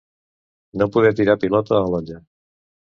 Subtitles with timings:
[0.83, 2.21] No poder tirar pilota a l'olla.